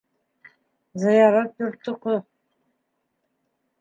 Зыярат 1.03 1.63
йорттоҡо! 1.65 2.17